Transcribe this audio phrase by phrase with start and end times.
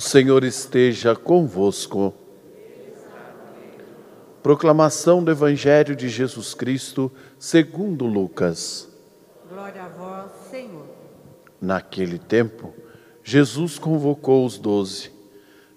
[0.00, 2.12] Senhor esteja convosco.
[4.42, 8.88] Proclamação do Evangelho de Jesus Cristo, segundo Lucas.
[9.48, 10.86] Glória a vós, Senhor.
[11.60, 12.74] Naquele tempo,
[13.24, 15.10] Jesus convocou os doze,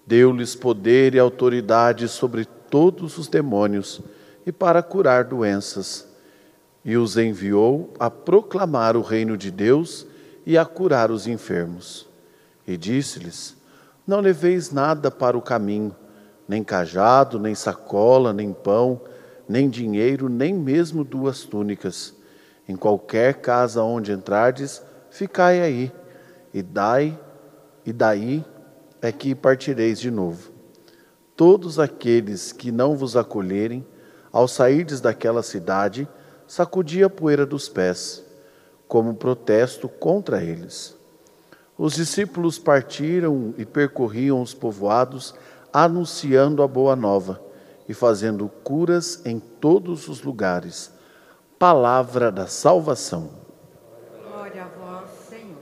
[0.06, 4.00] deu-lhes poder e autoridade sobre todos os demônios
[4.46, 6.06] e para curar doenças,
[6.84, 10.06] e os enviou a proclamar o reino de Deus
[10.46, 12.06] e a curar os enfermos.
[12.66, 13.59] E disse-lhes:
[14.10, 15.94] não leveis nada para o caminho,
[16.48, 19.00] nem cajado, nem sacola, nem pão,
[19.48, 22.12] nem dinheiro, nem mesmo duas túnicas.
[22.68, 25.92] Em qualquer casa onde entrardes, ficai aí,
[26.52, 27.16] e dai,
[27.86, 28.44] e daí
[29.00, 30.50] é que partireis de novo.
[31.36, 33.86] Todos aqueles que não vos acolherem,
[34.32, 36.08] ao sairdes daquela cidade,
[36.48, 38.24] sacudi a poeira dos pés,
[38.88, 40.99] como protesto contra eles.
[41.82, 45.34] Os discípulos partiram e percorriam os povoados,
[45.72, 47.40] anunciando a boa nova
[47.88, 50.92] e fazendo curas em todos os lugares.
[51.58, 53.30] Palavra da salvação.
[54.22, 55.56] Glória a vós, Senhor.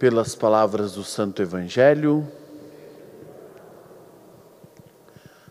[0.00, 2.26] Pelas palavras do Santo Evangelho.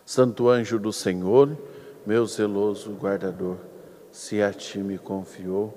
[0.04, 1.56] Santo anjo do Senhor,
[2.04, 3.56] meu zeloso guardador,
[4.10, 5.72] se a ti me confiou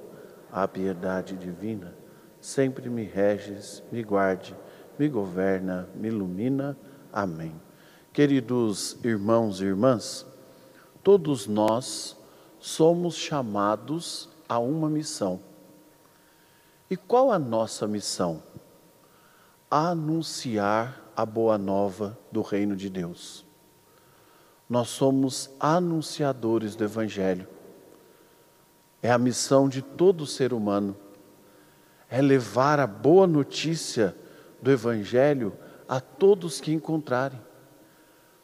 [0.51, 2.03] a piedade divina
[2.45, 4.56] sempre me reges, me guarde,
[5.00, 6.78] me governa, me ilumina.
[7.11, 7.59] Amém.
[8.13, 10.28] Queridos irmãos e irmãs,
[11.01, 12.16] todos nós
[12.59, 15.39] somos chamados a uma missão.
[16.88, 18.44] E qual a nossa missão?
[19.69, 23.44] Anunciar a boa nova do reino de Deus.
[24.69, 27.47] Nós somos anunciadores do Evangelho.
[29.01, 30.95] É a missão de todo ser humano
[32.09, 34.16] é levar a boa notícia
[34.61, 35.53] do Evangelho
[35.88, 37.39] a todos que encontrarem.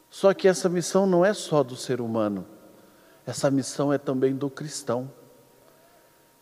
[0.10, 2.46] Só que essa missão não é só do ser humano,
[3.26, 5.12] essa missão é também do cristão.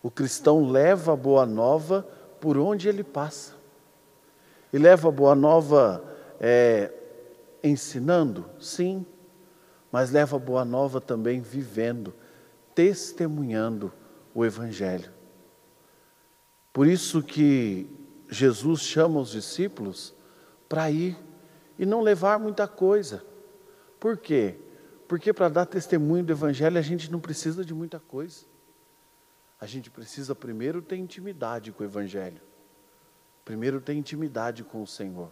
[0.01, 2.07] O cristão leva a boa nova
[2.39, 3.53] por onde ele passa.
[4.71, 6.03] E leva a boa nova
[6.39, 6.91] é,
[7.63, 8.45] ensinando?
[8.59, 9.05] Sim,
[9.91, 12.13] mas leva a boa nova também vivendo,
[12.73, 13.91] testemunhando
[14.33, 15.18] o Evangelho.
[16.71, 17.89] Por isso que
[18.29, 20.13] Jesus chama os discípulos
[20.67, 21.17] para ir
[21.77, 23.25] e não levar muita coisa.
[23.99, 24.59] Por quê?
[25.07, 28.45] Porque para dar testemunho do Evangelho a gente não precisa de muita coisa.
[29.59, 32.41] A gente precisa primeiro ter intimidade com o Evangelho.
[33.43, 35.31] Primeiro ter intimidade com o Senhor.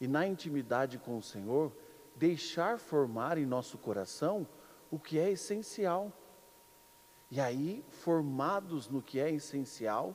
[0.00, 1.72] E na intimidade com o Senhor,
[2.14, 4.46] deixar formar em nosso coração
[4.90, 6.12] o que é essencial.
[7.30, 10.14] E aí, formados no que é essencial,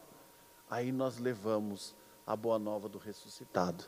[0.70, 3.86] aí nós levamos a boa nova do ressuscitado.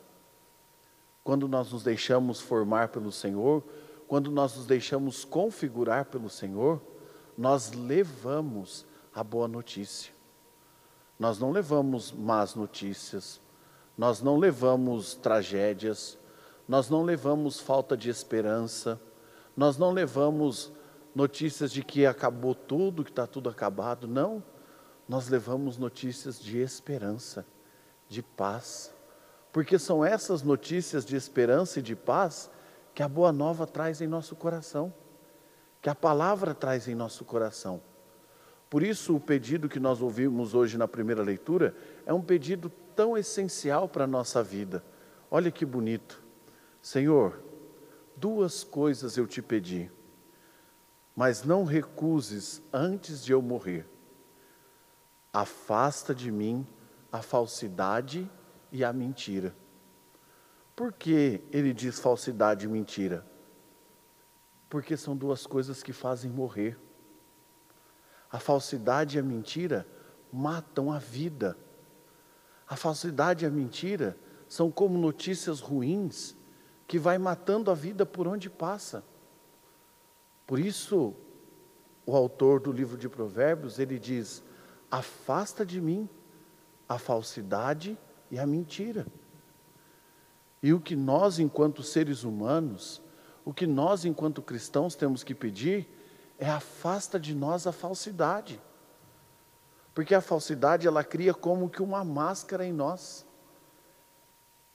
[1.24, 3.64] Quando nós nos deixamos formar pelo Senhor,
[4.08, 6.82] quando nós nos deixamos configurar pelo Senhor,
[7.38, 10.14] nós levamos a boa notícia.
[11.20, 13.42] Nós não levamos más notícias,
[13.98, 16.18] nós não levamos tragédias,
[16.66, 19.00] nós não levamos falta de esperança,
[19.56, 20.72] nós não levamos
[21.14, 24.08] notícias de que acabou tudo, que está tudo acabado.
[24.08, 24.42] Não
[25.10, 27.44] nós levamos notícias de esperança,
[28.08, 28.94] de paz,
[29.52, 32.48] porque são essas notícias de esperança e de paz
[32.94, 34.94] que a Boa Nova traz em nosso coração,
[35.82, 37.82] que a palavra traz em nosso coração.
[38.70, 43.18] Por isso, o pedido que nós ouvimos hoje na primeira leitura é um pedido tão
[43.18, 44.84] essencial para a nossa vida.
[45.32, 46.22] Olha que bonito.
[46.84, 47.42] Senhor,
[48.16, 49.90] duas coisas eu te pedi,
[51.16, 53.88] mas não recuses antes de eu morrer
[55.32, 56.66] Afasta de mim
[57.12, 58.30] a falsidade
[58.72, 59.56] e a mentira.
[60.76, 63.26] Por que ele diz falsidade e mentira?
[64.70, 66.80] Porque são duas coisas que fazem morrer.
[68.32, 69.86] A falsidade e a mentira
[70.32, 71.58] matam a vida.
[72.68, 74.18] A falsidade e a mentira
[74.48, 76.36] são como notícias ruins
[76.88, 79.04] que vai matando a vida por onde passa.
[80.48, 81.14] Por isso,
[82.06, 84.44] o autor do livro de Provérbios, ele diz:
[84.90, 86.10] afasta de mim
[86.88, 87.98] a falsidade
[88.32, 89.06] e a mentira.
[90.62, 93.02] E o que nós, enquanto seres humanos,
[93.46, 95.88] o que nós, enquanto cristãos, temos que pedir
[96.38, 98.62] é afasta de nós a falsidade.
[99.94, 103.26] Porque a falsidade ela cria como que uma máscara em nós.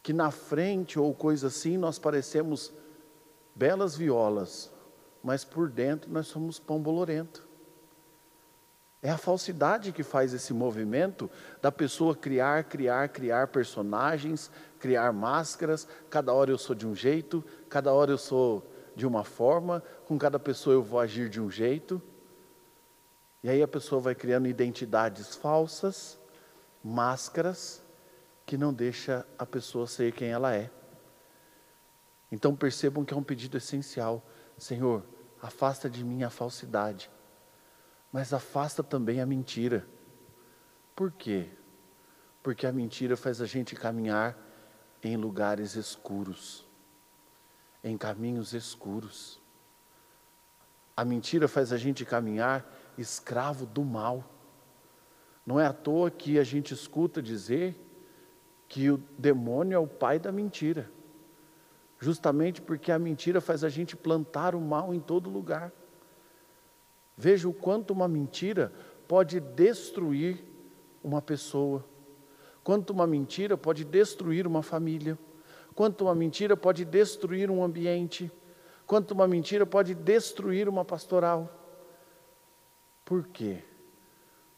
[0.02, 2.72] Que na frente ou coisa assim nós parecemos
[3.54, 4.70] belas violas,
[5.22, 7.48] mas por dentro nós somos pão bolorento.
[9.04, 11.30] É a falsidade que faz esse movimento
[11.60, 15.86] da pessoa criar, criar, criar personagens, criar máscaras.
[16.08, 18.66] Cada hora eu sou de um jeito, cada hora eu sou
[18.96, 22.00] de uma forma, com cada pessoa eu vou agir de um jeito.
[23.42, 26.18] E aí a pessoa vai criando identidades falsas,
[26.82, 27.82] máscaras,
[28.46, 30.70] que não deixa a pessoa ser quem ela é.
[32.32, 34.24] Então percebam que é um pedido essencial.
[34.56, 35.02] Senhor,
[35.42, 37.10] afasta de mim a falsidade
[38.14, 39.84] mas afasta também a mentira.
[40.94, 41.48] Por quê?
[42.44, 44.38] Porque a mentira faz a gente caminhar
[45.02, 46.64] em lugares escuros,
[47.82, 49.40] em caminhos escuros.
[50.96, 52.64] A mentira faz a gente caminhar
[52.96, 54.24] escravo do mal.
[55.44, 57.76] Não é à toa que a gente escuta dizer
[58.68, 60.88] que o demônio é o pai da mentira,
[61.98, 65.72] justamente porque a mentira faz a gente plantar o mal em todo lugar.
[67.16, 68.72] Veja o quanto uma mentira
[69.06, 70.42] pode destruir
[71.02, 71.84] uma pessoa,
[72.62, 75.18] quanto uma mentira pode destruir uma família,
[75.74, 78.30] quanto uma mentira pode destruir um ambiente,
[78.86, 81.60] quanto uma mentira pode destruir uma pastoral.
[83.04, 83.62] Por quê?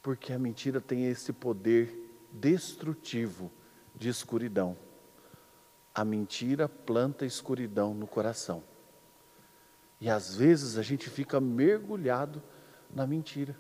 [0.01, 3.51] Porque a mentira tem esse poder destrutivo
[3.95, 4.77] de escuridão.
[5.95, 8.63] A mentira planta escuridão no coração.
[10.01, 12.43] E às vezes a gente fica mergulhado
[12.95, 13.57] na mentira.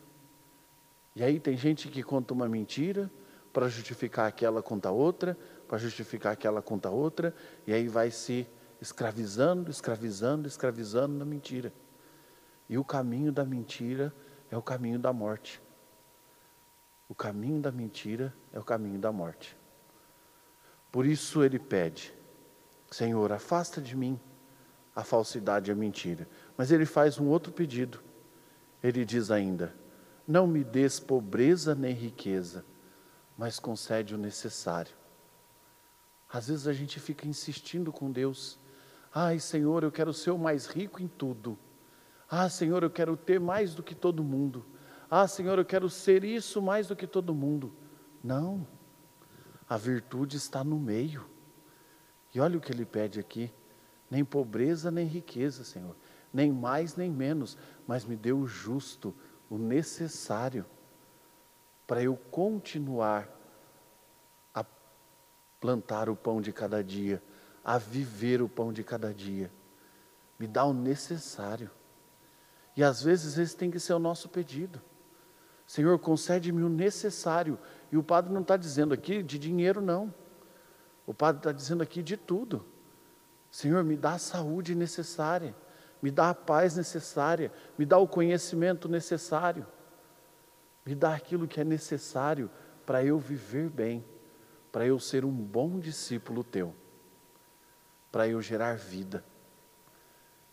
[1.14, 3.10] E aí tem gente que conta uma mentira
[3.52, 5.36] para justificar aquela conta outra,
[5.66, 7.34] para justificar aquela conta outra,
[7.66, 8.46] e aí vai se
[8.80, 11.72] escravizando, escravizando, escravizando na mentira.
[12.68, 14.14] E o caminho da mentira
[14.50, 15.62] é o caminho da morte.
[17.08, 19.56] O caminho da mentira é o caminho da morte.
[20.90, 22.12] Por isso ele pede:
[22.90, 24.20] Senhor, afasta de mim
[24.96, 26.26] a falsidade e a mentira.
[26.56, 28.02] Mas ele faz um outro pedido.
[28.82, 29.75] Ele diz ainda:
[30.26, 32.64] Não me des pobreza nem riqueza,
[33.37, 34.94] mas concede o necessário.
[36.32, 38.58] Às vezes a gente fica insistindo com Deus:
[39.14, 41.58] Ai, Senhor, eu quero ser o mais rico em tudo.
[42.28, 44.65] Ah, Senhor, eu quero ter mais do que todo mundo.
[45.08, 47.72] Ah, Senhor, eu quero ser isso mais do que todo mundo.
[48.24, 48.67] Não.
[49.69, 51.24] A virtude está no meio.
[52.34, 53.53] E olha o que ele pede aqui
[54.10, 55.96] nem pobreza nem riqueza, Senhor,
[56.32, 59.15] nem mais nem menos, mas me dê o justo,
[59.48, 60.65] o necessário,
[61.86, 63.29] para eu continuar
[64.55, 64.65] a
[65.60, 67.22] plantar o pão de cada dia,
[67.65, 69.51] a viver o pão de cada dia.
[70.39, 71.70] Me dá o necessário.
[72.77, 74.82] E às vezes esse tem que ser o nosso pedido.
[75.67, 77.58] Senhor, concede-me o necessário.
[77.91, 80.15] E o padre não está dizendo aqui de dinheiro, não.
[81.06, 82.65] O padre está dizendo aqui de tudo.
[83.50, 85.55] Senhor, me dá a saúde necessária,
[86.03, 89.67] me dá a paz necessária, me dá o conhecimento necessário,
[90.84, 92.50] me dá aquilo que é necessário
[92.84, 94.05] para eu viver bem,
[94.70, 96.74] para eu ser um bom discípulo teu,
[98.12, 99.24] para eu gerar vida.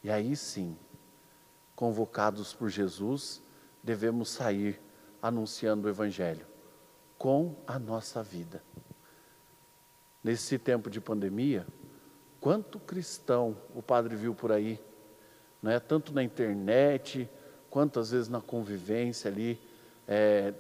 [0.04, 0.78] E aí sim,
[1.76, 3.42] convocados por Jesus,
[3.84, 4.82] devemos sair
[5.22, 6.46] anunciando o Evangelho
[7.18, 8.62] com a nossa vida.
[10.24, 11.66] Nesse tempo de pandemia,
[12.44, 14.78] Quanto cristão o padre viu por aí,
[15.62, 15.80] não é?
[15.80, 17.30] tanto na internet,
[17.70, 19.58] quanto às vezes na convivência ali
[20.06, 20.54] é,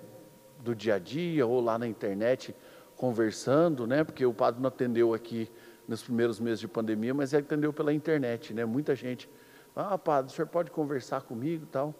[0.61, 2.55] do dia a dia, ou lá na internet,
[2.95, 4.01] conversando, né?
[4.01, 5.51] porque o padre não atendeu aqui
[5.85, 8.63] nos primeiros meses de pandemia, mas ele atendeu pela internet, né?
[8.63, 9.29] muita gente,
[9.75, 11.93] ah padre, o senhor pode conversar comigo tal,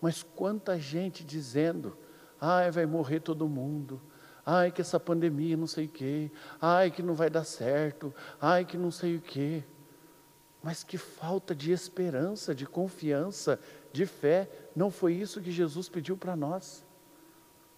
[0.00, 1.98] mas quanta gente dizendo,
[2.40, 4.00] ah, vai morrer todo mundo,
[4.44, 8.64] ai que essa pandemia não sei o quê, ai que não vai dar certo, ai
[8.64, 9.64] que não sei o quê.
[10.62, 13.60] Mas que falta de esperança, de confiança,
[13.92, 16.84] de fé, não foi isso que Jesus pediu para nós.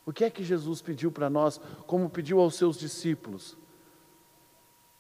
[0.04, 3.56] O que é que Jesus pediu para nós, como pediu aos seus discípulos?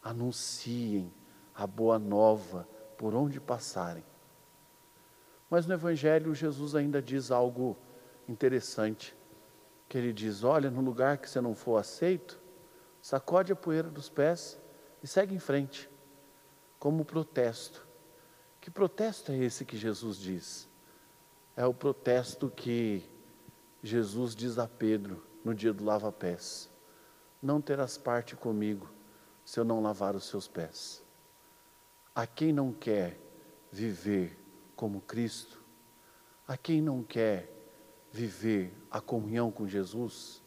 [0.02, 1.12] Anunciem
[1.54, 2.68] a boa nova
[2.98, 4.04] por onde passarem.
[5.48, 7.76] Mas no Evangelho, Jesus ainda diz algo
[8.28, 9.16] interessante
[9.88, 12.40] que ele diz: Olha, no lugar que você não for aceito,
[13.00, 14.58] sacode a poeira dos pés
[15.02, 15.88] e segue em frente,
[16.78, 17.86] como protesto.
[18.60, 20.68] Que protesto é esse que Jesus diz?
[21.56, 23.08] É o protesto que
[23.82, 26.68] Jesus diz a Pedro no dia do lava-pés:
[27.40, 28.90] Não terás parte comigo
[29.44, 31.02] se eu não lavar os seus pés.
[32.14, 33.20] A quem não quer
[33.70, 34.38] viver
[34.74, 35.62] como Cristo,
[36.48, 37.55] a quem não quer
[38.16, 40.42] viver a comunhão com Jesus,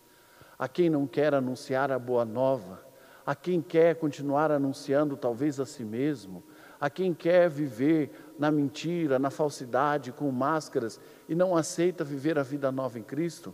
[0.58, 2.84] a quem não quer anunciar a boa nova,
[3.24, 6.44] a quem quer continuar anunciando talvez a si mesmo,
[6.82, 12.44] a quem quer viver na mentira, na falsidade, com máscaras e não aceita viver a
[12.44, 13.54] vida nova em Cristo,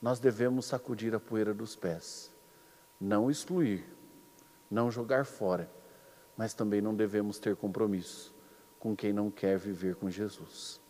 [0.00, 2.32] nós devemos sacudir a poeira dos pés,
[3.00, 3.84] não excluir,
[4.70, 5.68] não jogar fora,
[6.36, 8.32] mas também não devemos ter compromisso
[8.78, 10.80] com quem não quer viver com Jesus.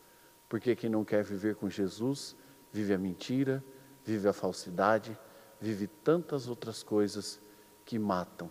[0.46, 2.36] Porque quem não quer viver com Jesus
[2.72, 3.62] vive a mentira,
[4.04, 5.18] vive a falsidade,
[5.60, 7.40] vive tantas outras coisas
[7.84, 8.50] que matam.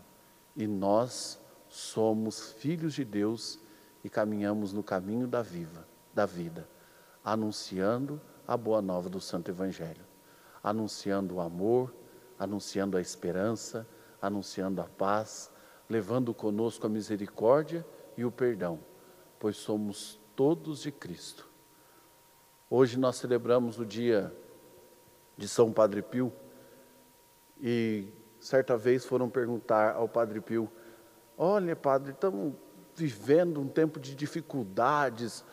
[0.56, 3.60] E nós somos filhos de Deus
[4.04, 6.68] e caminhamos no caminho da viva, da vida,
[7.24, 10.06] anunciando a boa nova do Santo Evangelho,
[10.64, 11.94] anunciando o amor,
[12.38, 13.88] anunciando a esperança,
[14.22, 15.52] anunciando a paz,
[15.90, 17.86] levando conosco a misericórdia
[18.18, 18.80] e o perdão,
[19.40, 21.49] pois somos todos de Cristo.
[22.72, 24.32] Hoje nós celebramos o dia
[25.36, 26.32] de São Padre Pio
[27.60, 28.08] e
[28.40, 30.72] certa vez foram perguntar ao Padre Pio:
[31.36, 32.54] Olha, Padre, estamos
[32.96, 35.44] vivendo um tempo de dificuldades,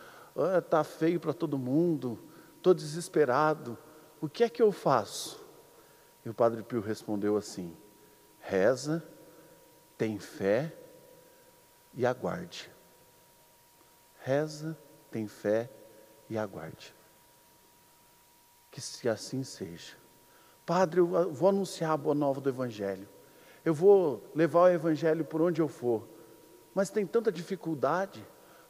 [0.58, 2.18] está feio para todo mundo,
[2.58, 3.78] estou desesperado,
[4.20, 5.42] o que é que eu faço?
[6.22, 7.74] E o Padre Pio respondeu assim:
[8.40, 9.02] reza,
[9.96, 10.76] tem fé
[11.94, 12.70] e aguarde.
[14.18, 14.76] Reza,
[15.10, 15.70] tem fé
[16.28, 16.95] e aguarde.
[18.76, 19.94] Que se assim seja.
[20.66, 23.08] Padre, eu vou anunciar a boa nova do Evangelho.
[23.64, 26.06] Eu vou levar o Evangelho por onde eu for.
[26.74, 28.22] Mas tem tanta dificuldade.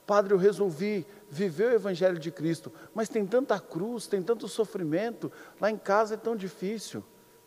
[0.06, 5.32] Padre, eu resolvi viver o Evangelho de Cristo, mas tem tanta cruz, tem tanto sofrimento.
[5.60, 7.02] Lá em casa é tão difícil.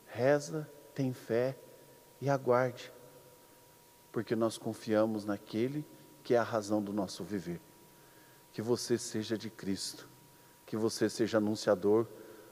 [0.05, 1.57] Reza, tem fé
[2.19, 2.91] e aguarde,
[4.11, 5.85] porque nós confiamos naquele
[6.25, 7.61] que é a razão do nosso viver.
[8.51, 10.09] Que você seja de Cristo,
[10.65, 12.05] que você seja anunciador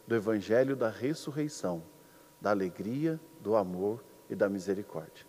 [0.08, 1.84] do Evangelho da ressurreição,
[2.40, 5.28] da alegria, do amor e da misericórdia.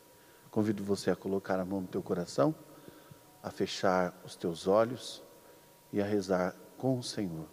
[0.50, 2.54] Convido você a colocar a mão no teu coração,
[3.42, 5.22] a fechar os teus olhos
[5.92, 7.48] e a rezar com o Senhor.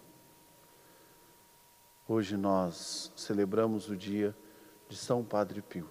[2.08, 4.38] Hoje nós celebramos o dia
[4.88, 5.90] de São Padre Pio.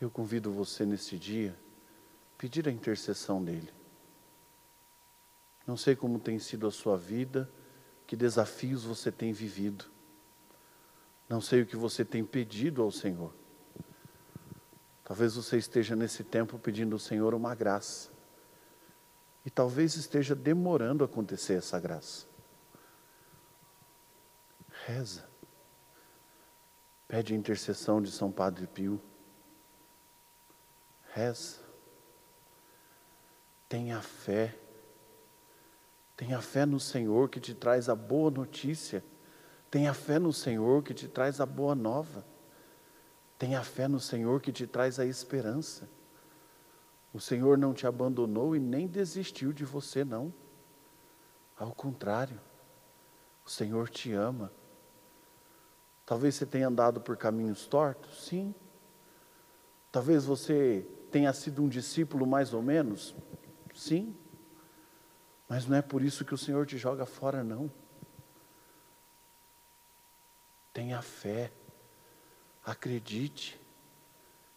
[0.00, 1.56] Eu convido você nesse dia
[2.36, 3.72] pedir a intercessão dele.
[5.66, 7.50] Não sei como tem sido a sua vida,
[8.08, 9.84] que desafios você tem vivido.
[11.28, 13.34] Não sei o que você tem pedido ao Senhor.
[15.04, 18.10] Talvez você esteja nesse tempo pedindo ao Senhor uma graça.
[19.44, 22.26] E talvez esteja demorando a acontecer essa graça.
[24.86, 25.28] Reza.
[27.06, 28.98] Pede a intercessão de São Padre Pio.
[31.12, 31.58] Reza.
[33.68, 34.58] Tenha fé.
[36.18, 39.04] Tenha fé no Senhor que te traz a boa notícia.
[39.70, 42.26] Tenha fé no Senhor que te traz a boa nova.
[43.38, 45.88] Tenha fé no Senhor que te traz a esperança.
[47.14, 50.34] O Senhor não te abandonou e nem desistiu de você, não.
[51.56, 52.40] Ao contrário,
[53.46, 54.50] o Senhor te ama.
[56.04, 58.52] Talvez você tenha andado por caminhos tortos, sim.
[59.92, 63.14] Talvez você tenha sido um discípulo mais ou menos,
[63.72, 64.16] sim.
[65.48, 67.70] Mas não é por isso que o Senhor te joga fora, não.
[70.72, 71.50] Tenha fé,
[72.64, 73.58] acredite,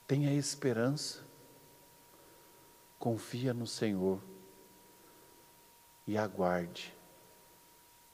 [0.05, 1.25] tenha esperança,
[2.99, 4.21] confia no Senhor
[6.05, 6.93] e aguarde,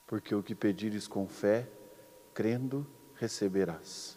[0.06, 1.68] porque o que pedires com fé,
[2.32, 4.16] crendo, receberás.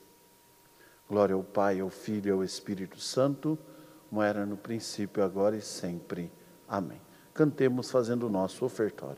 [1.09, 3.57] Glória ao Pai, ao Filho e ao Espírito Santo,
[4.07, 6.31] como era no princípio, agora e sempre.
[6.67, 7.01] Amém.
[7.33, 9.17] Cantemos fazendo o nosso ofertório.